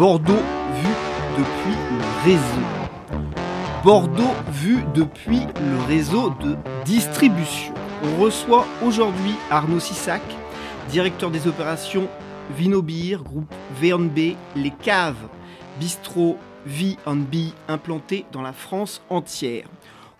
[0.00, 0.94] Bordeaux vu
[1.36, 3.22] depuis le réseau.
[3.84, 7.74] Bordeaux vu depuis le réseau de distribution.
[8.02, 10.22] On reçoit aujourd'hui Arnaud Sissac,
[10.88, 12.08] directeur des opérations
[12.56, 15.28] Vinobir, groupe V&B, les caves,
[15.78, 19.68] bistrot V&B implantés dans la France entière.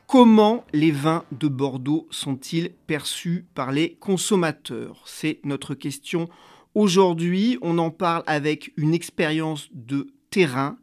[0.06, 5.00] Comment les vins de Bordeaux sont-ils perçus par les consommateurs?
[5.06, 6.28] C'est notre question
[6.76, 10.78] Aujourd'hui, on en parle avec une expérience de terrain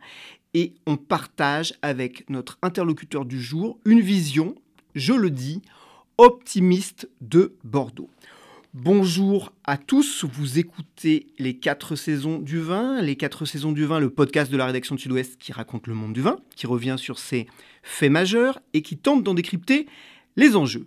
[0.54, 4.56] et on partage avec notre interlocuteur du jour une vision,
[4.96, 5.62] je le dis,
[6.18, 8.10] optimiste de Bordeaux.
[8.74, 14.02] Bonjour à tous, vous écoutez les quatre saisons du vin, les quatre saisons du vin,
[14.02, 16.96] le podcast de la rédaction de Sud-Ouest qui raconte le monde du vin, qui revient
[16.98, 17.48] sur ses
[17.82, 19.88] faits majeurs et qui tente d'en décrypter
[20.36, 20.86] les enjeux.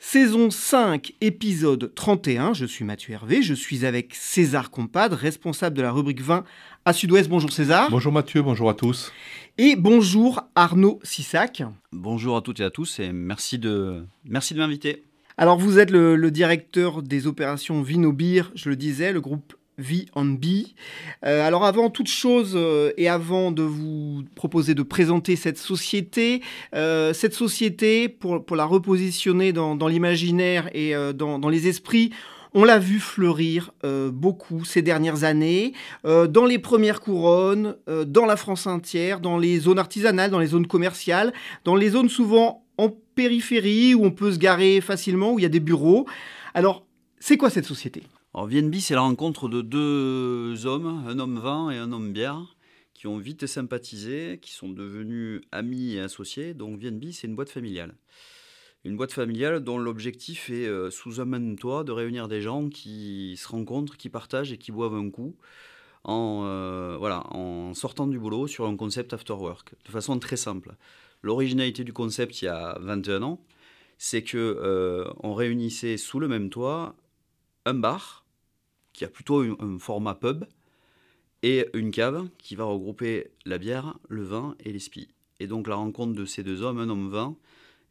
[0.00, 2.54] Saison 5, épisode 31.
[2.54, 6.44] Je suis Mathieu Hervé, je suis avec César Compadre, responsable de la rubrique 20
[6.84, 7.28] à Sud-Ouest.
[7.28, 7.90] Bonjour César.
[7.90, 9.12] Bonjour Mathieu, bonjour à tous.
[9.58, 11.64] Et bonjour Arnaud Sissac.
[11.90, 15.02] Bonjour à toutes et à tous et merci de, merci de m'inviter.
[15.36, 19.54] Alors vous êtes le, le, directeur des opérations Vino Beer, je le disais, le groupe
[19.78, 20.44] V&B.
[21.24, 26.42] Euh, alors avant toute chose euh, et avant de vous proposer de présenter cette société,
[26.74, 32.10] euh, cette société, pour, la repositionner dans, l'imaginaire et dans, les esprits,
[32.54, 33.72] on l'a vu fleurir
[34.12, 35.72] beaucoup ces dernières années,
[36.04, 40.66] dans les premières couronnes, dans la France entière, dans les zones artisanales, dans les zones
[40.66, 41.32] commerciales,
[41.64, 45.46] dans les zones souvent en périphérie où on peut se garer facilement, où il y
[45.46, 46.06] a des bureaux.
[46.54, 46.84] Alors,
[47.20, 48.02] c'est quoi cette société?
[48.34, 52.56] Alors, VNB, c'est la rencontre de deux hommes, un homme vin et un homme bière,
[52.92, 56.52] qui ont vite sympathisé, qui sont devenus amis et associés.
[56.52, 57.94] Donc, VNB, c'est une boîte familiale.
[58.84, 62.68] Une boîte familiale dont l'objectif est, euh, sous un même toit, de réunir des gens
[62.68, 65.36] qui se rencontrent, qui partagent et qui boivent un coup
[66.04, 70.36] en, euh, voilà, en sortant du boulot sur un concept after work, de façon très
[70.36, 70.76] simple.
[71.22, 73.44] L'originalité du concept il y a 21 ans,
[73.98, 76.94] c'est que euh, on réunissait sous le même toit
[77.68, 78.24] un bar
[78.92, 80.44] qui a plutôt un, format pub
[81.42, 84.80] et une cave qui va regrouper la bière, le vin et les.
[85.40, 87.36] Et donc la rencontre de ces deux hommes, un homme vin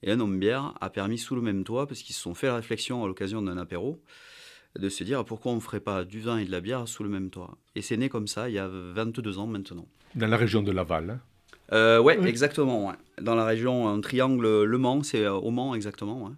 [0.04, 2.48] et un homme bière, a permis sous le même toit, parce qu'ils se sont fait
[2.48, 4.02] la réflexion à l'occasion d'un apéro,
[4.78, 7.04] de se dire pourquoi on ne ferait pas du vin et de la bière sous
[7.04, 7.58] le même toit.
[7.76, 9.88] Et c'est né comme ça il y a 22 ans maintenant.
[10.16, 11.22] Dans la région de Laval hein
[11.74, 12.88] euh, ouais, oui, exactement.
[12.88, 12.96] Ouais.
[13.22, 16.24] Dans la région, un triangle Le Mans, c'est au Mans exactement.
[16.24, 16.34] Ouais.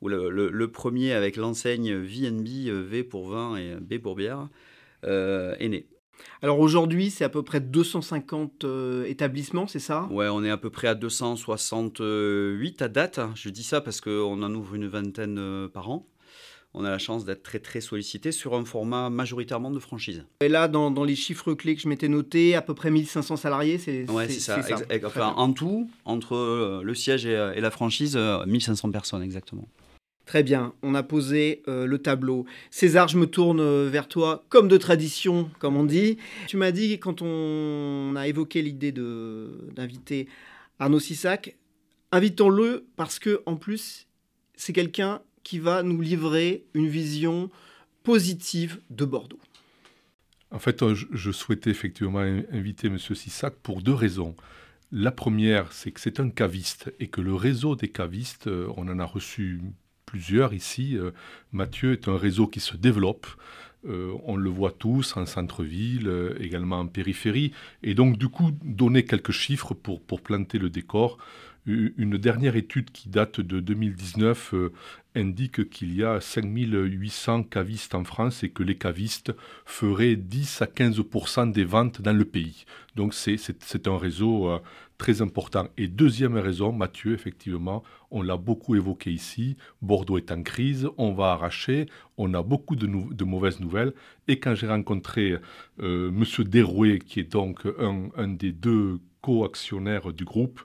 [0.00, 2.46] Où le, le, le, premier avec l'enseigne VNB,
[2.88, 4.48] V pour vin et B pour bière,
[5.04, 5.86] euh, est né.
[6.42, 10.08] Alors aujourd'hui, c'est à peu près 250 euh, établissements, c'est ça?
[10.10, 13.20] Ouais, on est à peu près à 268 à date.
[13.34, 16.06] Je dis ça parce qu'on en ouvre une vingtaine euh, par an
[16.78, 20.24] on a la chance d'être très très sollicité sur un format majoritairement de franchise.
[20.40, 23.36] Et là, dans, dans les chiffres clés que je m'étais noté, à peu près 1500
[23.36, 24.62] salariés, c'est ouais, c'est ça.
[24.62, 24.76] ça.
[25.04, 29.68] Enfin, en tout, entre euh, le siège et, et la franchise, euh, 1500 personnes exactement.
[30.28, 32.44] Très bien, on a posé euh, le tableau.
[32.70, 36.18] César, je me tourne euh, vers toi, comme de tradition, comme on dit.
[36.48, 40.28] Tu m'as dit, quand on a évoqué l'idée d'inviter
[40.78, 41.56] Arnaud Sissac,
[42.12, 44.06] invitons-le parce que en plus,
[44.54, 47.48] c'est quelqu'un qui va nous livrer une vision
[48.02, 49.40] positive de Bordeaux.
[50.50, 52.18] En fait, euh, je souhaitais effectivement
[52.52, 52.98] inviter M.
[52.98, 54.36] Sissac pour deux raisons.
[54.92, 58.88] La première, c'est que c'est un caviste et que le réseau des cavistes, euh, on
[58.88, 59.62] en a reçu
[60.04, 60.98] plusieurs ici.
[60.98, 61.12] Euh,
[61.52, 63.26] Mathieu est un réseau qui se développe.
[63.84, 67.52] On le voit tous en centre-ville, également en périphérie.
[67.82, 71.16] Et donc, du coup, donner quelques chiffres pour planter le décor.
[71.64, 74.52] Une dernière étude qui date de 2019
[75.18, 79.34] indique qu'il y a 5800 cavistes en France et que les cavistes
[79.64, 82.64] feraient 10 à 15% des ventes dans le pays.
[82.96, 84.58] Donc c'est un réseau euh,
[84.96, 85.68] très important.
[85.76, 91.12] Et deuxième raison, Mathieu, effectivement, on l'a beaucoup évoqué ici, Bordeaux est en crise, on
[91.12, 91.86] va arracher,
[92.16, 92.86] on a beaucoup de,
[93.24, 93.92] mauvaises nouvelles.
[94.26, 95.36] Et quand j'ai rencontré
[95.80, 96.24] euh, M.
[96.44, 97.66] Derouet, qui est donc
[98.16, 100.62] un des deux co-actionnaire du groupe.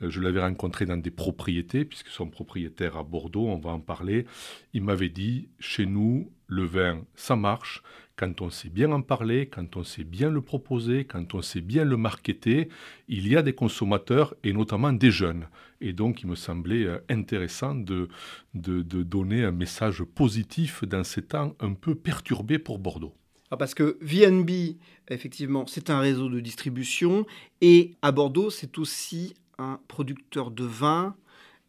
[0.00, 3.80] Euh, je l'avais rencontré dans des propriétés, puisque son propriétaire à Bordeaux, on va en
[3.80, 4.24] parler.
[4.72, 7.82] Il m'avait dit, chez nous, le vin, ça marche.
[8.16, 11.60] Quand on sait bien en parler, quand on sait bien le proposer, quand on sait
[11.60, 12.70] bien le marketer,
[13.08, 15.46] il y a des consommateurs et notamment des jeunes.
[15.82, 18.08] Et donc, il me semblait euh, intéressant de,
[18.54, 23.14] donner un message positif dans ces temps un peu perturbés pour Bordeaux.
[23.50, 24.76] Ah, parce que VNB,
[25.08, 27.26] effectivement, c'est un réseau de distribution
[27.60, 31.14] et à Bordeaux, c'est aussi un producteur de vin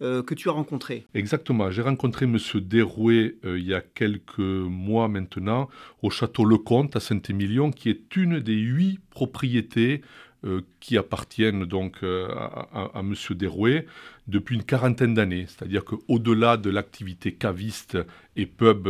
[0.02, 1.06] euh, que tu as rencontré.
[1.16, 1.72] Exactement.
[1.72, 2.38] J'ai rencontré M.
[2.56, 5.70] Derouet euh, il y a quelques mois maintenant
[6.04, 10.02] au château Lecomte à Saint-Émilion, qui est une des huit propriétés
[10.48, 13.14] euh, qui appartiennent donc à, à, M.
[13.32, 13.86] Derouet
[14.28, 15.46] depuis une quarantaine d'années.
[15.48, 17.98] C'est-à-dire qu'au-delà de l'activité caviste
[18.36, 18.88] et pub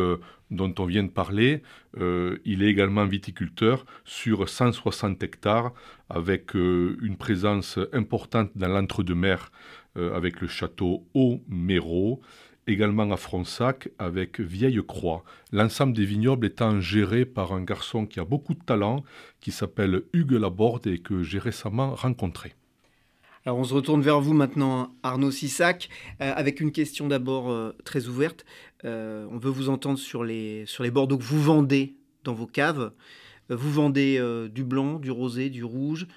[0.51, 1.61] dont on vient de parler,
[1.99, 5.73] euh, il est également viticulteur sur 160 hectares
[6.09, 9.51] avec euh, une présence importante dans l'entre-deux-mer
[9.97, 12.21] euh, avec le château Haut-Méraud,
[12.67, 15.23] également à Fronsac avec Vieille Croix.
[15.51, 19.03] L'ensemble des vignobles étant géré par un garçon qui a beaucoup de talent,
[19.39, 22.53] qui s'appelle Hugues Laborde et que j'ai récemment rencontré.
[23.45, 25.87] Alors on se retourne vers vous maintenant, Arnaud Sissac,
[26.19, 28.43] avec une question d'abord très ouverte.
[28.85, 32.47] Euh, on veut vous entendre sur les, sur les Bordeaux que vous vendez dans vos
[32.47, 32.91] caves.
[33.51, 36.07] Euh, vous vendez euh, du blanc, du rosé, du rouge.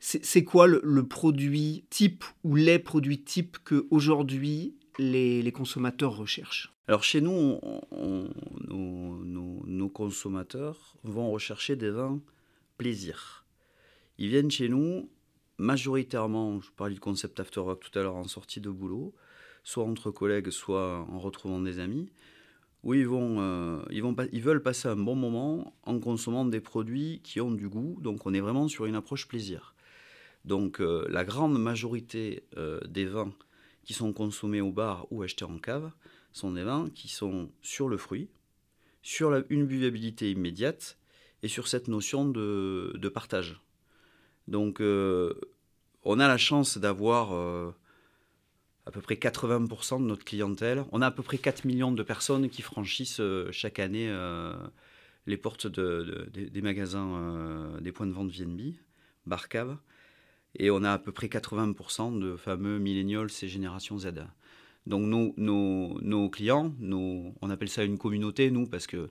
[0.00, 7.04] c'est quoi le, produit type ou les produits types que aujourd'hui les, consommateurs recherchent Alors
[7.04, 7.60] chez nous,
[8.68, 12.20] nos, consommateurs vont rechercher des vins
[12.76, 13.44] plaisir.
[14.18, 15.08] Ils viennent chez nous
[15.58, 19.14] majoritairement, je parlais du concept After Work tout à l'heure en sortie de boulot,
[19.64, 22.10] soit entre collègues, soit en retrouvant des amis,
[22.84, 27.40] où ils, vont, euh, ils veulent passer un bon moment en consommant des produits qui
[27.40, 27.98] ont du goût.
[28.00, 29.74] Donc on est vraiment sur une approche plaisir.
[30.44, 33.32] Donc euh, la grande majorité euh, des vins
[33.88, 35.90] qui sont consommés au bar ou achetés en cave
[36.32, 38.28] sont des vins qui sont sur le fruit,
[39.00, 40.98] sur une buvabilité immédiate
[41.42, 43.62] et sur cette notion de, partage.
[44.46, 47.32] Donc on a la chance d'avoir
[48.88, 50.82] à peu près 80% de notre clientèle.
[50.92, 54.54] On a à peu près 4 millions de personnes qui franchissent euh, chaque année euh,
[55.26, 58.76] les portes des magasins, euh, des points de vente VNB,
[59.26, 59.76] Barcave.
[60.58, 64.08] Et on a à peu près 80% de fameux millennials et génération Z.
[64.86, 69.08] Donc nos, nos, clients, on appelle ça une communauté, nous, parce que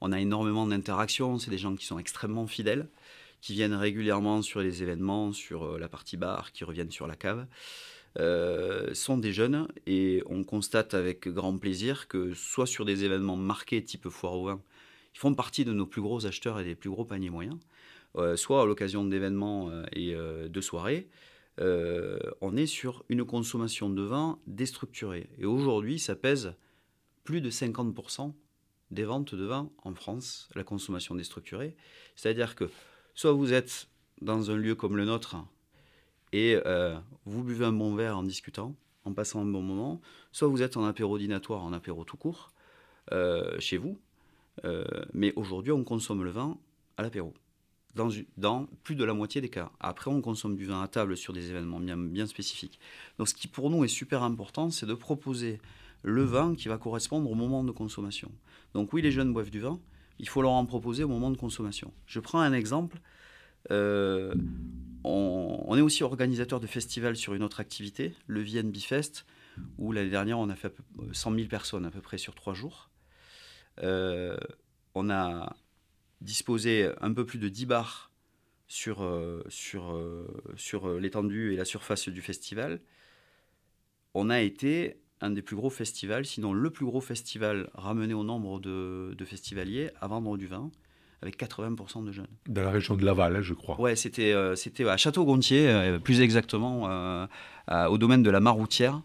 [0.00, 1.38] on a énormément d'interactions.
[1.38, 2.88] C'est des gens qui sont extrêmement fidèles,
[3.40, 7.46] qui viennent régulièrement sur les événements, sur la partie bar, qui reviennent sur la cave.
[8.18, 13.36] Euh, sont des jeunes et on constate avec grand plaisir que soit sur des événements
[13.36, 14.62] marqués type foire au vin,
[15.14, 17.58] ils font partie de nos plus gros acheteurs et des plus gros paniers moyens, euh,
[18.36, 21.08] soit à l'occasion d'événements euh, et de soirées,
[21.58, 25.30] on est sur une consommation de vin déstructurée.
[25.38, 26.54] Et aujourd'hui, ça pèse
[27.24, 28.32] plus de 50%
[28.90, 31.74] des ventes de vin en France, la consommation déstructurée.
[32.14, 32.70] C'est-à-dire que
[33.14, 33.88] soit vous êtes
[34.20, 35.36] dans un lieu comme le nôtre,
[36.32, 40.00] et euh, vous buvez un bon verre en discutant, en passant un bon moment.
[40.32, 42.52] Soit vous êtes en apéro dînatoire, en apéro tout court,
[43.12, 43.98] euh, chez vous.
[44.64, 46.58] Euh, mais aujourd'hui, on consomme le vin
[46.96, 47.32] à l'apéro.
[47.96, 49.70] Dans, plus de la moitié des cas.
[49.80, 52.78] Après, on consomme du vin à table sur des événements bien, spécifiques.
[53.18, 55.60] Donc, ce qui pour nous est super important, c'est de proposer
[56.02, 58.30] le vin qui va correspondre au moment de consommation.
[58.74, 59.80] Donc, oui, les jeunes boivent du vin,
[60.18, 61.92] il faut leur en proposer au moment de consommation.
[62.06, 63.00] Je prends un exemple.
[63.70, 64.34] Euh,
[65.04, 69.24] on, est aussi organisateur de festivals sur une autre activité, le VNB Fest,
[69.78, 70.74] où l'année dernière on a fait
[71.12, 72.90] 100 000 personnes à peu près sur trois jours.
[73.82, 74.36] Euh,
[74.94, 75.54] on a
[76.20, 78.10] disposé un peu plus de 10 bars
[78.68, 80.00] sur, euh, sur,
[80.56, 82.80] sur l'étendue et la surface du festival.
[84.14, 88.24] On a été un des plus gros festivals, sinon le plus gros festival ramené au
[88.24, 90.70] nombre de, de festivaliers à vendre du vin
[91.22, 92.26] avec 80% de jeunes.
[92.48, 93.80] Dans la région de Laval, hein, je crois.
[93.80, 97.26] Ouais, c'était euh, c'était à Château-Gontier, euh, plus exactement, euh,
[97.88, 99.00] au domaine de la Maroutière,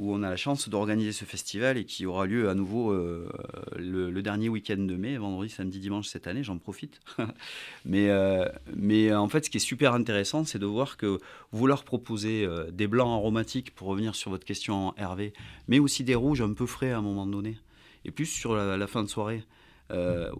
[0.00, 3.28] où on a la chance d'organiser ce festival et qui aura lieu à nouveau euh,
[3.76, 7.00] le, dernier week-end de mai, vendredi, samedi, dimanche cette année, j'en profite.
[7.84, 11.18] mais, euh, mais en fait, ce qui est super intéressant, c'est de voir que
[11.52, 15.34] vous leur proposez euh, des blancs aromatiques, pour revenir sur votre question Hervé,
[15.68, 17.58] mais aussi des rouges un peu frais à un moment donné,
[18.06, 19.44] et plus sur la, fin de soirée.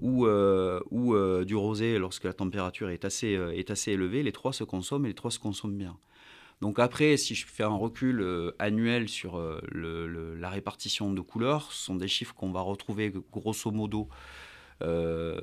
[0.00, 4.64] ou, ou du rosé lorsque la température est assez, est assez élevée, les trois se
[4.64, 5.96] consomment et les trois se consomment bien.
[6.60, 11.72] Donc après, si je fais un recul euh, annuel sur euh, la répartition de couleurs,
[11.72, 14.08] ce sont des chiffres qu'on va retrouver grosso modo
[14.82, 15.40] euh,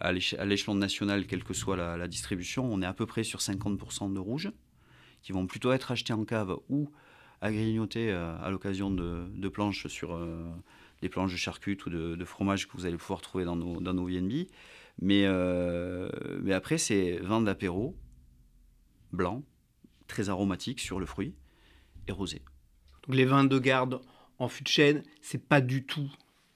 [0.00, 2.64] à l'échelon national, quelle que soit la, distribution.
[2.64, 4.52] On est à peu près sur 50% de rouge,
[5.22, 6.90] qui vont plutôt être achetés en cave ou
[7.42, 10.18] à grignoter à l'occasion de, planches sur
[11.02, 13.94] des planches de charcutes ou de, fromage que vous allez pouvoir trouver dans nos, dans
[14.04, 14.46] VNB.
[15.00, 15.26] Mais,
[16.42, 17.96] mais après, c'est vin d'apéro,
[19.12, 19.42] blanc,
[20.06, 21.34] très aromatique sur le fruit
[22.08, 22.42] et rosé.
[23.06, 24.00] Donc les vins de garde
[24.38, 26.10] en fût de chêne, c'est pas du tout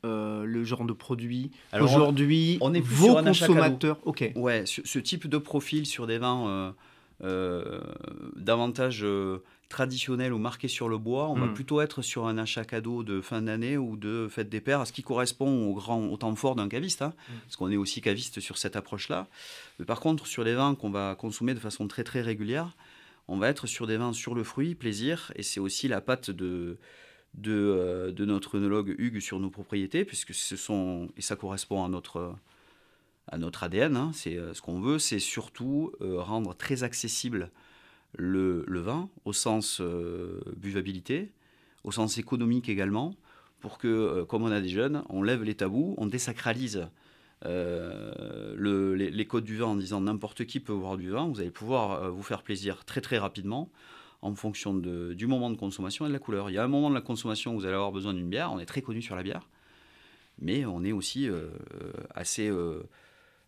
[0.05, 1.51] euh, le genre de produit.
[1.79, 3.99] Aujourd'hui, on est vos consommateurs.
[4.05, 4.31] Ok.
[4.37, 6.73] Ouais, ce, type de profil sur des vins euh,
[7.25, 7.81] euh,
[8.37, 9.05] davantage
[9.69, 11.55] traditionnels ou marqués sur le bois, on va hmm.
[11.55, 14.93] plutôt être sur un achat cadeau de fin d'année ou de fête des pères, ce
[14.93, 17.33] qui correspond au grand au temps fort d'un caviste, hein, hmm.
[17.45, 19.27] parce qu'on est aussi caviste sur cette approche-là.
[19.87, 22.77] Par contre, sur les vins qu'on va consommer de façon très très régulière,
[23.29, 26.31] on va être sur des vins sur le fruit, plaisir, et c'est aussi la patte
[26.31, 26.79] de,
[27.35, 31.89] de, euh, notre œnologue Hugues sur nos propriétés, puisque ce sont, et ça correspond à
[31.89, 32.35] notre,
[33.29, 37.51] à notre ADN, hein, c'est euh, ce qu'on veut, c'est surtout euh, rendre très accessible
[38.17, 39.83] le, vin, au sens
[40.57, 41.31] buvabilité,
[41.85, 43.15] au sens économique également,
[43.61, 46.89] pour que, comme on a des jeunes, on lève les tabous, on désacralise
[47.47, 51.41] euh, le, les, codes du vin en disant n'importe qui peut boire du vin, vous
[51.41, 53.71] allez pouvoir euh, vous faire plaisir très très rapidement
[54.23, 56.51] en fonction du moment de consommation et de la couleur.
[56.51, 58.53] Il y a un moment de la consommation où vous allez avoir besoin d'une bière,
[58.53, 59.49] on est très connu sur la bière,
[60.41, 61.51] mais on est aussi euh,
[62.17, 62.51] assez,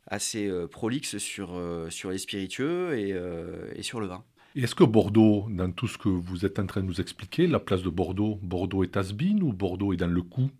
[0.06, 3.16] assez prolixe sur, sur les spiritueux et,
[3.74, 4.22] et sur le vin.
[4.54, 7.58] Est-ce que Bordeaux, dans tout ce que vous êtes en train de nous expliquer, la
[7.58, 10.50] place de Bordeaux, Bordeaux est has ou Bordeaux est dans le coup?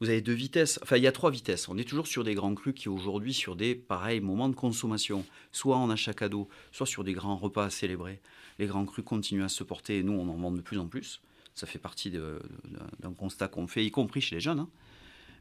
[0.00, 1.68] Vous avez deux vitesses, enfin il y a trois vitesses.
[1.68, 5.24] On est toujours sur des grands crus qui aujourd'hui sur des pareils moments de consommation,
[5.52, 8.20] soit en achat cadeau, soit sur des grands repas à célébrer.
[8.58, 10.86] Les grands crus continuent à se porter et nous on en vend de plus en
[10.86, 11.20] plus.
[11.54, 14.60] Ça fait partie d'un constat qu'on fait, y compris chez les jeunes.
[14.60, 14.68] Hein.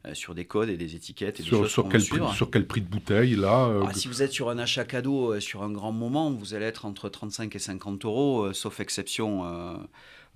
[0.05, 2.67] Euh, sur des codes et des étiquettes et sur, des sur, quel prix, sur quel
[2.67, 5.63] prix de bouteille là euh, ah, Si vous êtes sur un achat cadeau euh, sur
[5.63, 9.79] un grand moment, vous allez être entre 35 et 50 euros, sauf exception.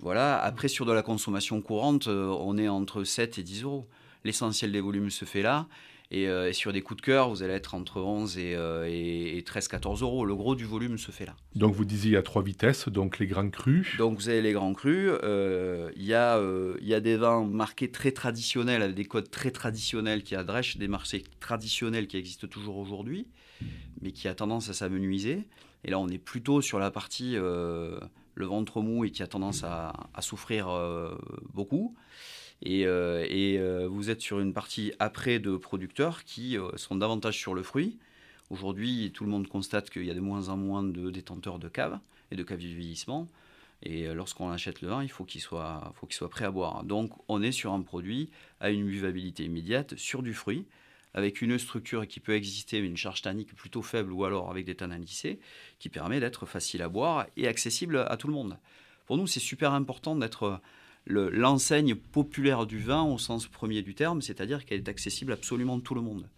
[0.00, 0.38] voilà.
[0.42, 3.88] Après, sur de la consommation courante, on est entre 7 et 10 euros
[4.24, 5.66] l'essentiel des volumes se fait là.
[6.12, 10.04] Euh, et, sur des coups de cœur, vous allez être entre 11 et, 13-14 euh,
[10.04, 10.24] euros.
[10.24, 11.36] Le gros du volume se fait là.
[11.54, 13.96] Donc vous disiez à trois vitesses, donc les grands crus.
[13.96, 15.12] Donc vous avez les grands crus.
[15.22, 16.14] Euh, il y, y,
[16.94, 21.22] a des vins marqués très traditionnels, avec des codes très traditionnels qui adressent des marchés
[21.38, 23.28] traditionnels qui existent toujours aujourd'hui,
[24.00, 25.44] mais qui a tendance à s'amenuiser.
[25.84, 29.64] Et là, on est plutôt sur la partie le ventre mou et qui a tendance
[29.64, 30.68] à, à souffrir
[31.54, 31.94] beaucoup.
[32.62, 37.38] Et, euh, euh, vous êtes sur une partie après de producteurs qui euh, sont davantage
[37.38, 37.98] sur le fruit.
[38.50, 41.68] Aujourd'hui, tout le monde constate qu'il y a de moins en moins de détenteurs de
[41.68, 41.98] caves
[42.30, 43.28] et de caves de vieillissement.
[43.82, 45.94] Et lorsqu'on achète le vin, il faut qu'il soit,
[46.30, 46.84] prêt à boire.
[46.84, 48.28] Donc, on est sur un produit
[48.60, 50.66] à une buvabilité immédiate, sur du fruit,
[51.14, 54.66] avec une structure qui peut exister, mais une charge tannique plutôt faible, ou alors avec
[54.66, 55.38] des tanins lissés,
[55.78, 58.58] qui permet d'être facile à boire et accessible à tout le monde.
[59.06, 60.60] Pour nous, c'est super important d'être
[61.06, 65.80] l'enseigne populaire du vin au sens premier du terme, c'est-à-dire qu'elle est accessible à absolument
[65.80, 66.28] tout le monde.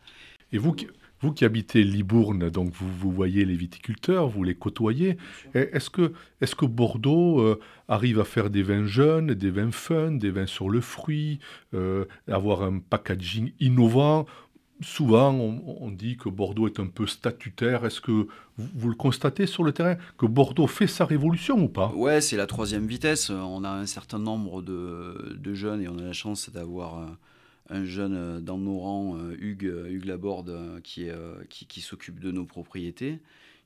[0.52, 0.87] Et vous qui,
[1.21, 5.16] vous qui habitez Libourne, donc vous, vous voyez les viticulteurs, vous les côtoyez.
[5.54, 10.12] Est-ce que, est que Bordeaux euh, arrive à faire des vins jeunes, des vins fun,
[10.12, 11.38] des vins sur le fruit,
[11.75, 14.26] euh, avoir un packaging innovant
[14.82, 17.84] souvent, on, dit que Bordeaux est un peu statutaire.
[17.84, 18.26] Est-ce que
[18.58, 21.92] vous, le constatez sur le terrain Que Bordeaux fait sa révolution ou pas?
[21.94, 23.30] Ouais, c'est la troisième vitesse.
[23.30, 27.16] On a un certain nombre de, jeunes et on a la chance d'avoir
[27.70, 31.10] un jeune dans nos rangs, Hugues, Hugues Laborde, qui,
[31.80, 33.20] s'occupe de nos propriétés,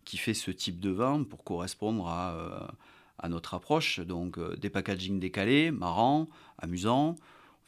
[0.04, 2.74] qui fait ce type de vin pour correspondre à,
[3.18, 4.00] à notre approche.
[4.00, 7.16] Donc, des packaging décalés, marrants, amusants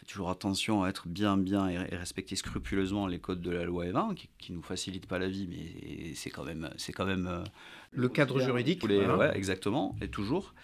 [0.08, 4.14] toujours attention à être bien, bien et, respecter scrupuleusement les codes de la loi Evin,
[4.14, 7.44] qui, qui nous facilite pas la vie, mais c'est quand même, c'est quand même euh,
[7.92, 8.86] le cadre juridique.
[8.86, 10.54] Les, exactement, et toujours.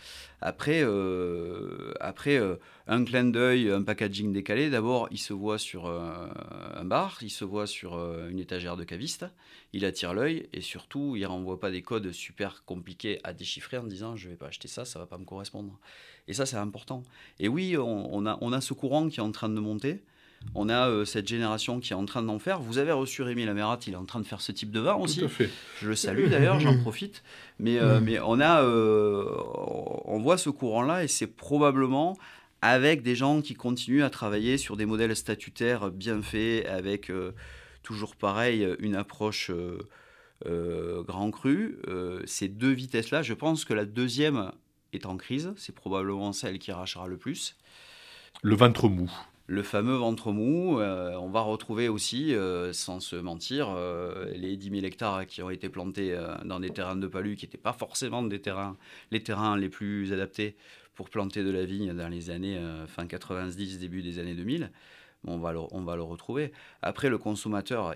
[0.41, 4.69] Après, euh, après euh, un clin d'œil, un packaging décalé.
[4.69, 7.95] D'abord, il se voit sur un bar, il se voit sur
[8.29, 9.27] une étagère de caviste,
[9.73, 13.85] il attire l'œil et surtout, il renvoie pas des codes super compliqués à déchiffrer en
[13.85, 15.79] disant je vais pas acheter ça, ça va pas me correspondre.
[16.29, 17.03] Et ça, c'est important.
[17.39, 20.03] Et oui, on, a, on a ce courant qui est en train de monter.
[20.55, 22.61] On a euh, cette génération qui est en train d'en faire.
[22.61, 24.95] Vous avez reçu Rémi Lamérat, il est en train de faire ce type de vin
[24.95, 25.21] aussi.
[25.21, 25.51] Tout à fait.
[25.81, 27.23] Je le salue d'ailleurs, j'en profite.
[27.59, 29.25] Mais, euh, mais on, a, euh,
[30.05, 32.17] on voit ce courant-là et c'est probablement
[32.63, 37.13] avec des gens qui continuent à travailler sur des modèles statutaires bien faits, avec
[37.83, 39.51] toujours pareil, une approche
[40.47, 41.79] grand cru.
[42.25, 44.51] ces deux vitesses-là, je pense que la deuxième
[44.95, 45.53] est en crise.
[45.59, 47.55] C'est probablement celle qui rachera le plus.
[48.43, 49.11] Le ventre mou.
[49.47, 54.57] Le fameux ventre mou, euh, on va retrouver aussi, euh, sans se mentir, euh, les
[54.57, 57.75] 10 000 hectares qui ont été plantés dans des terrains de palu qui n'étaient pas
[57.75, 58.79] forcément des terrains,
[59.11, 60.57] les terrains les plus adaptés
[60.95, 64.71] pour planter de la vigne dans les années fin 90, début des années 2000
[65.27, 66.53] on va le, on va le retrouver.
[66.83, 67.95] Après, le consommateur,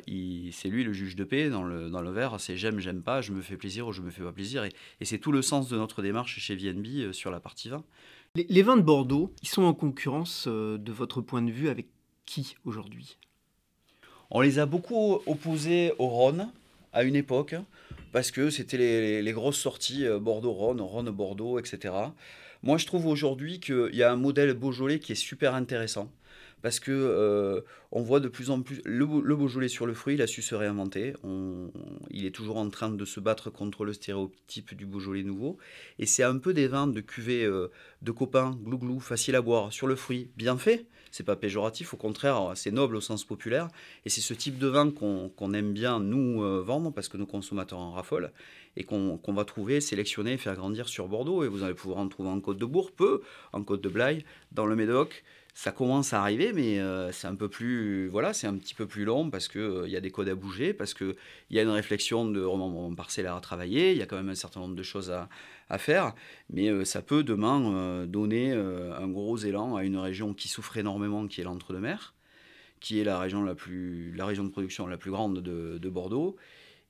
[0.52, 3.20] c'est lui le juge de paix dans le, dans le verre, c'est j'aime, j'aime pas,
[3.20, 4.64] je me fais plaisir ou je me fais pas plaisir.
[4.64, 7.84] Et, c'est tout le sens de notre démarche chez VNB sur la partie vin.
[8.48, 11.86] Les, vins de Bordeaux, ils sont en concurrence euh, de votre point de vue avec
[12.24, 13.16] qui aujourd'hui?
[14.30, 16.52] On les a beaucoup opposés au Rhône
[16.92, 17.56] à une époque,
[18.12, 21.94] parce que c'était les, grosses sorties euh, Bordeaux-Rhône, Rhône-Bordeaux, etc.
[22.62, 26.08] Moi, je trouve aujourd'hui qu'il y a un modèle Beaujolais qui est super intéressant
[26.62, 27.60] parce que euh,
[27.92, 30.54] on voit de plus en plus le, Beaujolais sur le fruit, il a su se
[30.54, 31.14] réinventer.
[32.10, 35.58] il est toujours en train de se battre contre le stéréotype du Beaujolais nouveau.
[35.98, 37.70] Et c'est un peu des vins de cuvée euh,
[38.02, 40.86] de copains, glou-glou, facile à boire, sur le fruit, bien fait.
[41.10, 43.68] C'est pas péjoratif, au contraire, c'est noble au sens populaire.
[44.04, 47.26] Et c'est ce type de vin qu'on aime bien nous euh, vendre parce que nos
[47.26, 48.30] consommateurs en raffolent
[48.76, 51.42] et qu'on va trouver, sélectionner, faire grandir sur Bordeaux.
[51.44, 53.22] Et vous allez pouvoir en trouver en Côte de Bourg, peu,
[53.52, 55.24] en Côte de Blaye, dans le Médoc
[55.58, 58.86] ça commence à arriver, mais euh, c'est un peu plus, voilà, c'est un petit peu
[58.86, 61.16] plus long parce que euh, il y a des codes à bouger, parce que
[61.50, 64.28] il y a une réflexion de remembrement parcellaire à travailler, il y a quand même
[64.28, 65.28] un certain nombre de choses à,
[65.78, 66.14] faire,
[66.48, 71.26] mais euh, ça peut demain donner un gros élan à une région qui souffre énormément,
[71.26, 72.14] qui est l'entre-deux-mer,
[72.78, 75.88] qui est la région la plus, la région de production la plus grande de, de
[75.90, 76.36] Bordeaux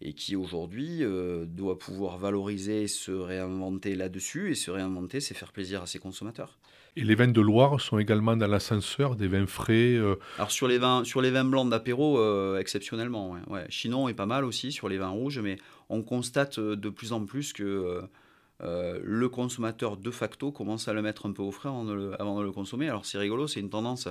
[0.03, 1.03] et qui aujourd'hui
[1.47, 6.59] doit pouvoir valoriser, se réinventer là-dessus, et se réinventer, c'est faire plaisir à ses consommateurs.
[6.97, 10.17] Et les vins de Loire sont également dans l'ascenseur, des vins frais euh.
[10.37, 13.37] Alors sur les vins, sur les vins blancs d'apéro, euh, exceptionnellement.
[13.69, 17.13] Chinon est pas mal aussi sur les vins rouges, mais on constate euh, de plus
[17.13, 18.03] en plus que
[18.61, 22.53] le consommateur de facto commence à le mettre un peu au frais avant de le
[22.53, 22.89] consommer.
[22.89, 24.09] Alors c'est rigolo, c'est une tendance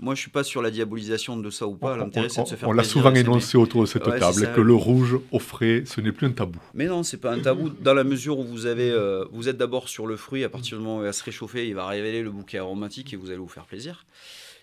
[0.00, 1.96] moi, je suis pas sur la diabolisation de ça ou pas.
[1.96, 4.74] L'intérêt, c'est de se faire On l'a souvent énoncé autour de cette table, que le
[4.74, 6.58] rouge au frais, ce n'est plus un tabou.
[6.74, 9.56] Mais non, c'est pas un tabou dans la mesure où vous avez, euh, vous êtes
[9.56, 10.44] d'abord sur le fruit.
[10.44, 13.12] À partir du moment où il va se réchauffer, il va révéler le bouquet aromatique
[13.12, 14.04] et vous allez vous faire plaisir.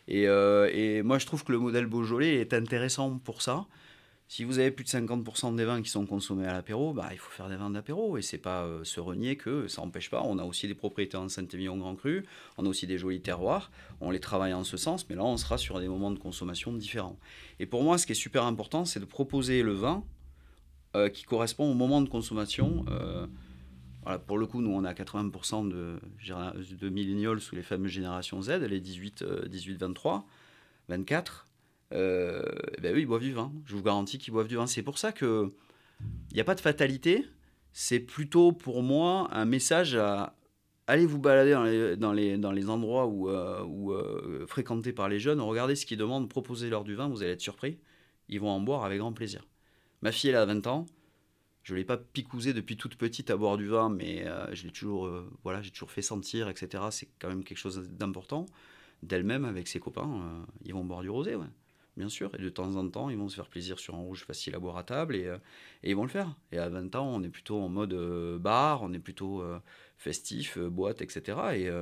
[0.08, 3.66] Et, euh, et moi, je trouve que le modèle Beaujolais est intéressant pour ça.
[4.32, 7.18] Si vous avez plus de 50% des vins qui sont consommés à l'apéro, bah, il
[7.18, 8.16] faut faire des vins d'apéro.
[8.16, 10.22] Et c'est pas euh, se renier que ça n'empêche pas.
[10.24, 12.24] On a aussi des propriétés en Saint-Émilion Grand Cru,
[12.60, 13.72] on a aussi des jolis terroirs.
[14.02, 16.72] On les travaille en ce sens, mais là, on sera sur des moments de consommation
[16.74, 17.18] différents.
[17.60, 20.04] Et pour moi, ce qui est super important, c'est de proposer le vin
[20.96, 22.86] euh, qui correspond au moment de consommation.
[22.90, 23.26] Euh,
[24.04, 26.00] voilà, pour le coup, nous, on a 80% de,
[26.80, 30.24] de millénials sous les fameuses générations Z, les 18, 18 23,
[30.88, 31.48] 24
[31.94, 32.44] euh,
[32.82, 33.52] ben eux, ils boivent du vin.
[33.66, 34.68] Je vous garantis qu'ils boivent du vin.
[34.68, 35.52] C'est pour ça que
[36.32, 37.26] il n'y a pas de fatalité.
[37.74, 40.36] C'est plutôt pour moi un message à
[40.88, 41.52] aller vous balader
[41.98, 45.40] dans les, dans les, endroits où, euh, euh, fréquentés par les jeunes.
[45.40, 47.78] Regardez ce qu'ils demandent, proposez-leur du vin, vous allez être surpris.
[48.28, 49.46] Ils vont en boire avec grand plaisir.
[50.02, 50.86] Ma fille, elle a 20 ans.
[51.64, 54.72] Je ne l'ai pas picousé depuis toute petite à boire du vin, mais je l'ai
[54.72, 55.12] toujours,
[55.44, 56.86] voilà, j'ai toujours fait sentir, etc.
[56.90, 58.48] C'est quand même quelque chose d'important.
[59.04, 61.36] D'elle-même, avec ses copains, ils vont boire du rosé.
[61.36, 61.46] Ouais
[62.00, 62.32] bien sûr.
[62.40, 64.60] Et de temps en temps, ils vont se faire plaisir sur un rouge facile à
[64.60, 65.38] boire à table et, euh,
[65.84, 66.34] ils vont le faire.
[66.52, 69.60] Et à 20 ans, on est plutôt en mode euh, bar, on est plutôt euh,
[69.98, 71.38] festif, boîte, etc.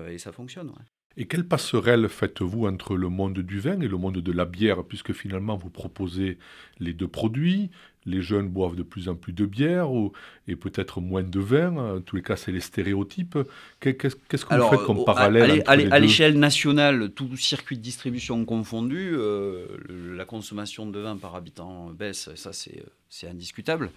[0.10, 0.74] Et, ça fonctionne.
[1.16, 4.84] Et quelle passerelle faites-vous entre le monde du vin et le monde de la bière,
[4.84, 6.40] puisque finalement vous proposez
[6.80, 7.70] les deux produits
[8.08, 10.14] Les jeunes boivent de plus en plus de bière ou,
[10.48, 11.98] et peut-être moins de vin.
[11.98, 13.38] En tous les cas, c'est les stéréotypes.
[13.82, 19.68] Qu'est-ce que vous faites comme parallèle À l'échelle nationale, tout circuit de distribution confondu, euh,
[20.16, 23.92] la consommation de vin par habitant baisse, ça c'est indiscutable.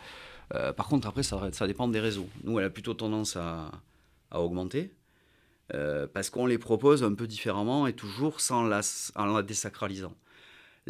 [0.54, 2.28] Euh, par contre, après, ça, ça dépend des réseaux.
[2.42, 3.70] Nous, elle a plutôt tendance à,
[4.32, 4.90] à augmenter.
[6.12, 8.80] parce qu'on les propose un peu différemment et toujours sans la,
[9.14, 10.14] en la désacralisant.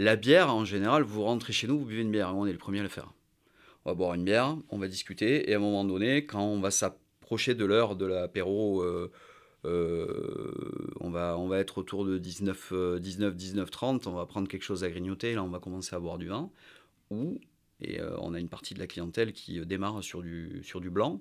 [0.00, 2.58] La bière, en général, vous rentrez chez nous, vous buvez une bière, on est le
[2.58, 3.12] premier à le faire.
[3.84, 6.58] On va boire une bière, on va discuter, et à un moment donné, quand on
[6.58, 9.12] va s'approcher de l'heure de l'apéro, euh,
[9.66, 14.48] euh, on, va, on va être autour de 19, 19, 19, 30, on va prendre
[14.48, 16.48] quelque chose à grignoter, là on va commencer à boire du vin,
[17.10, 17.38] ou,
[17.82, 20.88] et euh, on a une partie de la clientèle qui démarre sur du, sur du
[20.88, 21.20] blanc,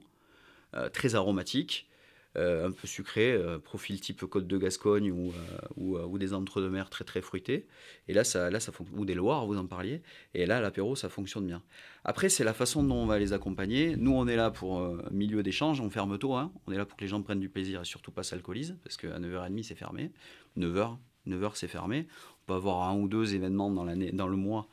[0.94, 1.89] très aromatique,
[2.36, 5.34] un peu sucré, euh, profil type Côte de Gascogne ou,
[5.78, 7.68] euh, ou, des entre-deux-mer très très fruités.
[8.08, 10.02] Et là, ça, là, ça ou des Loires, vous en parliez.
[10.34, 11.64] Et là, l'apéro, ça fonctionne bien.
[12.04, 13.96] Après, c'est la façon dont on va les accompagner.
[13.98, 16.36] Nous, on est là pour milieu d'échange, on ferme tôt.
[16.36, 16.52] Hein.
[16.68, 18.98] On est là pour que les gens prennent du plaisir et surtout pas s'alcoolisent, parce
[18.98, 20.12] qu'à 9h30, c'est fermé.
[20.58, 22.08] 9h, 9h, c'est fermé.
[22.44, 24.68] On peut avoir un ou deux événements dans, dans le mois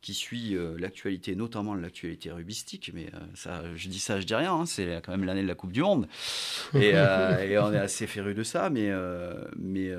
[0.00, 4.34] qui suit euh, l'actualité, notamment l'actualité rubistique, mais euh, ça, je dis ça, je dis
[4.34, 6.08] rien, hein, c'est quand même l'année de la Coupe du Monde,
[6.74, 8.90] et, euh, on est assez féru de ça, mais,
[9.56, 9.90] mais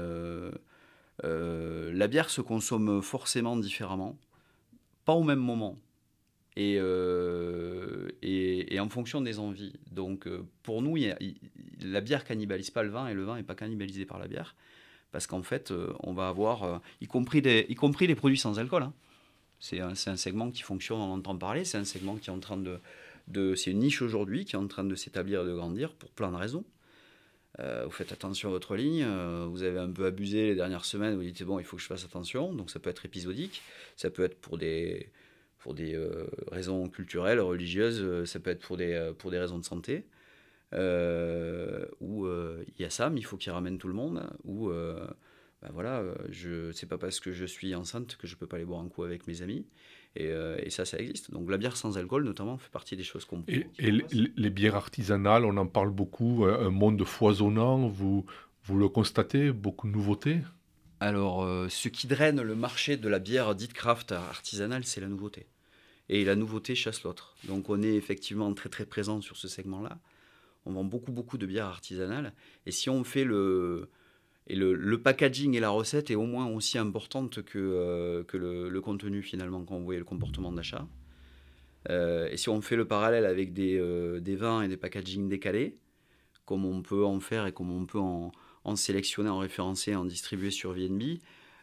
[1.23, 4.17] la bière se consomme forcément différemment,
[5.03, 5.77] pas au même moment,
[6.55, 6.75] et,
[8.21, 9.73] et, et en fonction des envies.
[9.91, 10.29] Donc
[10.63, 10.97] pour nous,
[11.81, 14.55] la bière cannibalise pas le vin, et le vin n'est pas cannibalisé par la bière,
[15.11, 18.83] parce qu'en fait, on va avoir, y, compris des, y compris les produits sans alcool,
[18.83, 18.93] hein,
[19.59, 22.39] c'est un, un, segment qui fonctionne, on entend parler, c'est un segment qui est en
[22.39, 22.79] train de...
[23.27, 26.09] de c'est une niche aujourd'hui qui est en train de s'établir et de grandir pour
[26.11, 26.63] plein de raisons.
[27.59, 30.85] Euh, vous faites attention à votre ligne, euh, vous avez un peu abusé les dernières
[30.85, 33.61] semaines, vous dites bon, il faut que je fasse attention, donc ça peut être épisodique,
[33.97, 35.09] ça peut être pour des,
[35.57, 39.65] pour des euh, raisons culturelles, religieuses, ça peut être pour des, pour des raisons de
[39.65, 40.05] santé,
[40.73, 44.71] ou il y a Sam, il faut qu'il ramène tout le monde, ou
[45.61, 48.55] ben voilà, euh, je c'est pas parce que je suis enceinte que je peux pas
[48.55, 49.65] aller boire un coup avec mes amis.
[50.15, 51.31] Et, euh, et, ça, ça existe.
[51.31, 53.43] Donc la bière sans alcool, notamment, fait partie des choses qu'on.
[53.47, 56.45] Et, et les, bières artisanales, on en parle beaucoup.
[56.45, 58.25] Euh, un monde foisonnant, vous
[58.63, 60.39] vous le constatez, beaucoup de nouveautés?
[61.01, 65.47] Alors, ce qui draine le marché de la bière dite craft artisanale, c'est la nouveauté.
[66.09, 67.35] Et la nouveauté chasse l'autre.
[67.47, 69.99] Donc on est effectivement très très présent sur ce segment-là.
[70.65, 72.33] On vend beaucoup beaucoup de bières artisanales.
[72.65, 73.89] Et si on fait le
[74.49, 79.21] et le, packaging et la recette est au moins aussi importante que, euh, le, contenu
[79.21, 80.87] finalement quand vous voyez le comportement d'achat.
[81.89, 85.29] Euh, et si on fait le parallèle avec des, euh, des, vins et des packaging
[85.29, 85.77] décalés,
[86.45, 88.31] comme on peut en faire et comme on peut en,
[88.63, 91.19] en sélectionner, en référencer, en distribuer sur VNB,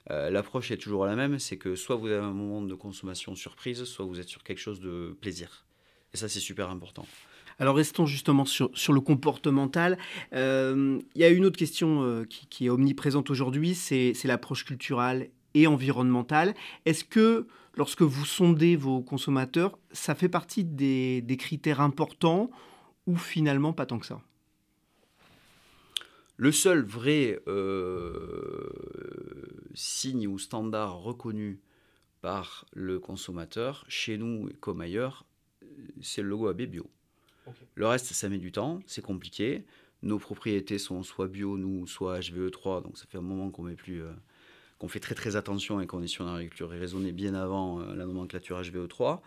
[0.08, 3.82] l'approche est toujours la même, c'est que soit vous avez un moment de consommation surprise,
[3.82, 5.66] soit vous êtes sur quelque chose de plaisir.
[6.14, 7.04] Et ça, c'est super important.
[7.58, 9.98] Alors restons justement sur, le comportemental.
[10.34, 15.30] Euh, il y a une autre question euh, qui, est omniprésente aujourd'hui, c'est l'approche culturelle
[15.54, 16.54] et environnementale.
[16.84, 22.50] Est-ce que lorsque vous sondez vos consommateurs, ça fait partie des, critères importants
[23.06, 24.20] ou finalement pas tant que ça?
[26.36, 28.68] Le seul vrai euh,
[29.72, 31.60] signe ou standard reconnu
[32.20, 35.24] par le consommateur, chez nous comme ailleurs,
[36.02, 36.90] c'est le logo AB Bio.
[37.74, 39.64] Le reste, ça met du temps, c'est compliqué.
[40.02, 43.74] Nos propriétés sont soit bio, nous, soit HVE3, donc ça fait un moment qu'on met
[43.74, 44.12] plus, euh,
[44.78, 47.94] qu'on fait très très attention et qu'on est sur une agriculture raisonnée bien avant euh,
[47.94, 49.20] la nomenclature HVE3.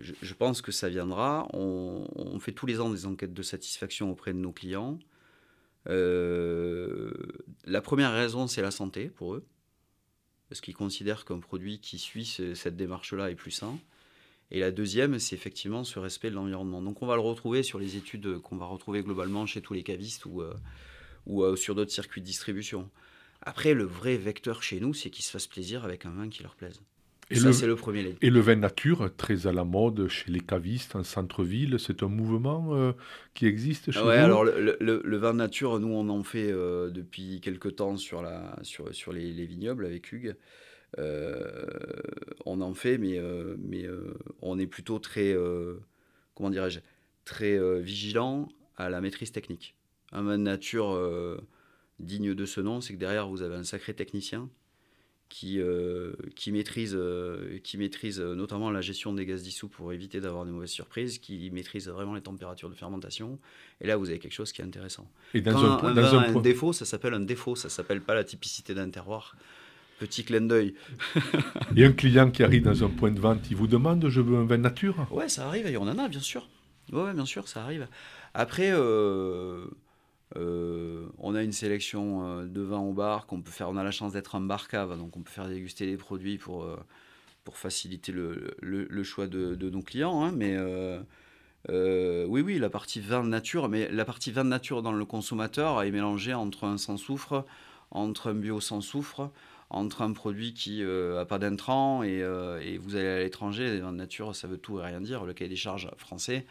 [0.00, 1.48] Je, pense que ça viendra.
[1.52, 4.98] On, fait tous les ans des enquêtes de satisfaction auprès de nos clients.
[5.88, 7.10] Euh,
[7.64, 9.44] la première raison, c'est la santé pour eux,
[10.48, 13.78] parce qu'ils considèrent qu'un produit qui suit cette démarche-là est plus sain.
[14.50, 16.80] Et la deuxième, c'est effectivement ce respect de l'environnement.
[16.80, 19.82] Donc on va le retrouver sur les études qu'on va retrouver globalement chez tous les
[19.82, 20.54] cavistes ou, euh,
[21.26, 22.88] ou euh, sur d'autres circuits de distribution.
[23.42, 26.42] Après, le vrai vecteur chez nous, c'est qu'ils se fassent plaisir avec un vin qui
[26.42, 26.80] leur plaise.
[27.30, 28.16] Et ça, c'est le premier.
[28.22, 32.08] Et le vin nature, très à la mode chez les cavistes en centre-ville, c'est un
[32.08, 32.92] mouvement euh,
[33.34, 37.76] qui existe chez ouais, alors le, le, vin nature, nous, on en fait depuis quelques
[37.76, 40.36] temps sur, la, sur, sur les, les vignobles avec Hugues.
[40.96, 41.66] Euh,
[42.46, 45.36] on en fait, mais, euh, mais euh, on est plutôt très,
[46.34, 46.80] comment dirais-je,
[47.24, 49.74] très vigilant à la maîtrise technique.
[50.12, 50.98] Un nature
[51.98, 54.48] digne de ce nom, c'est que derrière vous avez un sacré technicien
[55.28, 55.60] qui,
[56.34, 56.98] qui, maîtrise,
[57.62, 61.50] qui maîtrise notamment la gestion des gaz dissous pour éviter d'avoir de mauvaises surprises, qui
[61.50, 63.38] maîtrise vraiment les températures de fermentation.
[63.82, 65.06] Et là, vous avez quelque chose qui est intéressant.
[65.34, 68.88] Et dans un, un, défaut, ça s'appelle un défaut, ça s'appelle pas la typicité d'un
[68.88, 69.36] terroir.
[69.98, 70.74] Petit clin d'œil.
[71.76, 74.36] et un client qui arrive dans un point de vente, il vous demande je veux
[74.36, 76.48] un vin nature Ouais, ça arrive, et on en a, bien sûr.
[76.92, 77.86] Ouais, bien sûr, ça arrive.
[78.34, 79.66] Après, euh,
[80.36, 83.68] euh, on a une sélection euh, de vins au bar qu'on peut faire.
[83.68, 86.38] On a la chance d'être en bar cave, donc on peut faire déguster les produits
[86.38, 86.66] pour,
[87.44, 90.22] pour faciliter le, le, choix de, de, nos clients.
[90.22, 90.56] Hein, mais,
[91.68, 95.04] oui, oui, la partie vin de nature, mais la partie vin de nature dans le
[95.04, 97.44] consommateur est mélangée entre un sans soufre,
[97.90, 99.30] entre un bio sans soufre,
[99.70, 103.82] entre un produit qui n'a euh, pas d'intrants et, euh, et, vous allez à l'étranger,
[103.82, 105.24] en nature, ça veut tout et rien dire.
[105.24, 106.46] Le cahier des charges français,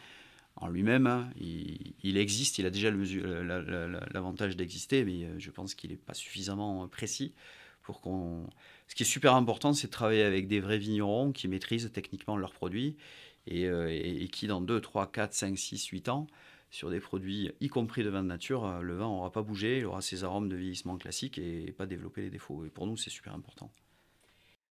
[0.56, 5.92] en lui-même, hein, il, existe, il a déjà l'avantage d'exister, mais euh, je pense qu'il
[5.92, 7.34] n'est pas suffisamment précis
[7.82, 8.48] pour qu'on...
[8.88, 12.38] Ce qui est super important, c'est de travailler avec des vrais vignerons qui maîtrisent techniquement
[12.38, 12.98] leurs produits
[13.48, 16.28] et, et qui, dans 2, 3, 4, 5, 6, 8 ans,
[16.70, 19.80] sur des produits, y compris de vin de nature, euh, le vin n'aura pas bougé,
[19.80, 22.66] il aura ses arômes de vieillissement classiques et pas développer les défauts.
[22.66, 23.72] Et pour nous, c'est super important.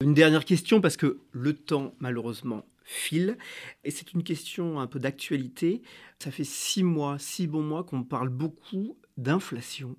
[0.01, 3.39] Une dernière question, parce que le temps, malheureusement, file.
[3.85, 5.83] Et c'est une question un peu d'actualité.
[6.19, 9.97] Ça fait six mois, six bons mois qu'on parle beaucoup d'inflation.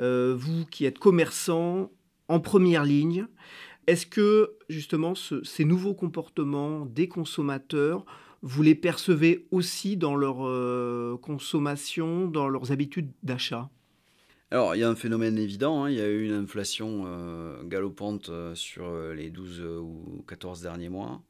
[0.00, 1.90] Euh, vous qui êtes commerçant
[2.28, 3.26] en première ligne,
[3.86, 8.04] est-ce que justement ces nouveaux comportements des consommateurs
[8.46, 13.68] vous les percevez aussi dans leur euh, consommation, dans leurs habitudes d'achat?
[14.52, 15.90] Alors, il y a un phénomène évident, hein.
[15.90, 20.88] il y a eu une inflation euh, galopante euh, sur les 12 ou 14 derniers
[20.88, 21.20] mois.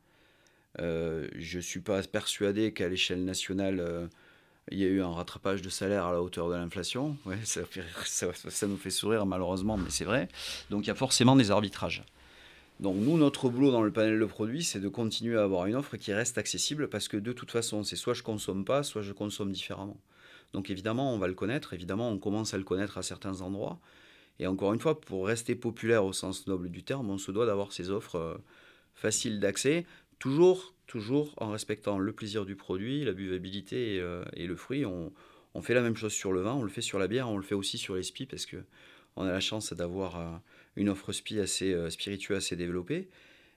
[0.79, 4.11] je ne suis pas persuadé qu'à l'échelle nationale,
[4.71, 7.17] il y a eu un rattrapage de salaire à la hauteur de l'inflation.
[8.05, 10.29] Ça, nous fait sourire malheureusement, mais c'est vrai.
[10.69, 12.05] Donc, il y a forcément des arbitrages.
[12.81, 15.77] Donc nous, notre boulot dans le panel de produits, c'est de continuer à avoir une
[15.77, 19.03] offre qui reste accessible parce que de toute façon, c'est soit je consomme pas, soit
[19.03, 19.97] je consomme différemment.
[20.53, 23.79] Donc évidemment, on va le connaître, évidemment, on commence à le connaître à certains endroits.
[24.39, 27.47] Et encore une fois, pour rester populaire au sens noble du terme, on se doit
[27.47, 28.35] d'avoir ces offres euh,
[28.95, 29.87] faciles d'accès,
[30.19, 34.85] toujours, toujours en respectant le plaisir du produit, la buvabilité et, euh, le fruit.
[34.85, 35.13] On,
[35.63, 37.43] fait la même chose sur le vin, on le fait sur la bière, on le
[37.43, 38.59] fait aussi sur les parce que
[39.17, 40.37] on a la chance d'avoir euh,
[40.77, 43.09] une offre SPI assez euh, spirituelle, assez développée.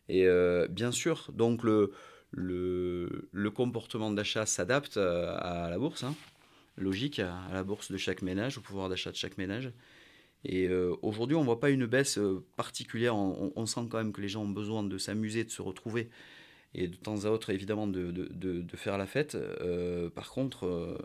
[0.08, 1.92] Et euh, bien sûr, donc le,
[2.32, 6.16] le, comportement d'achat s'adapte à la bourse, hein.
[6.78, 9.72] logique, à, la bourse de chaque ménage, au pouvoir d'achat de chaque ménage.
[10.46, 10.70] Et
[11.02, 12.18] aujourd'hui, on ne voit pas une baisse
[12.56, 13.14] particulière.
[13.16, 16.10] On, sent quand même que les gens ont besoin de s'amuser, de se retrouver
[16.74, 19.38] et de temps à autre, évidemment, de, de, faire la fête.
[20.16, 20.98] par contre,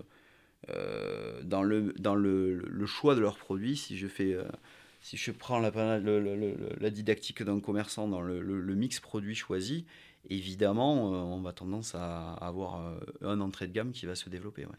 [0.70, 4.38] euh, dans, le, dans le, choix de leurs produits, si je fais...
[5.04, 9.84] Euh, si je prends la, la didactique d'un commerçant dans le, mix produit choisi,
[10.30, 12.80] évidemment, euh, on va tendance à avoir
[13.22, 14.64] un entrée de gamme qui va se développer.
[14.64, 14.72] Ouais.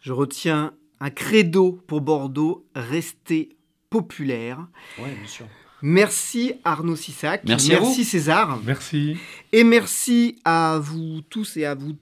[0.00, 3.56] Je retiens un credo pour Bordeaux, rester
[3.90, 4.66] populaire.
[4.98, 5.46] Oui, bien sûr.
[5.82, 7.44] Merci Arnaud Sissac.
[7.44, 8.60] Merci, merci César.
[8.64, 9.16] Merci.
[9.52, 11.96] Et merci à vous tous et à vous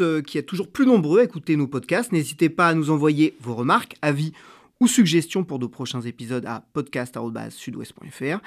[0.00, 2.12] euh, qui êtes toujours plus nombreux à écouter nos podcasts.
[2.12, 4.32] N'hésitez pas à nous envoyer vos remarques, avis
[4.80, 8.40] ou suggestions pour de prochains épisodes à podcast.sudouest.fr.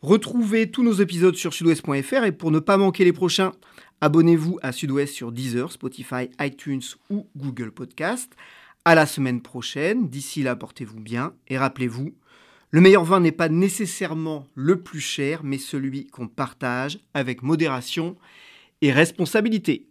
[0.00, 3.52] Retrouvez tous nos épisodes sur sudouest.fr et pour ne pas manquer les prochains,
[4.00, 8.32] abonnez-vous à Sudouest sur Deezer, Spotify, iTunes ou Google Podcast.
[8.84, 10.08] À la semaine prochaine.
[10.08, 12.14] D'ici là, portez-vous bien et rappelez-vous,
[12.70, 18.16] le meilleur vin n'est pas nécessairement le plus cher, mais celui qu'on partage avec modération
[18.80, 19.86] et responsabilité.